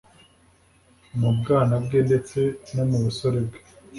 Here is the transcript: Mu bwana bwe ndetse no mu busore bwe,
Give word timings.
Mu 1.19 1.29
bwana 1.37 1.75
bwe 1.83 1.99
ndetse 2.07 2.39
no 2.75 2.83
mu 2.89 2.97
busore 3.03 3.39
bwe, 3.47 3.59